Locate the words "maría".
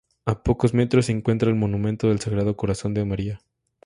3.05-3.39